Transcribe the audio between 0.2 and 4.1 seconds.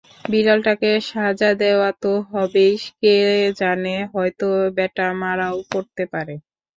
বিড়ালটাকে সাজা দেওয়া তো হবেই, কে জানে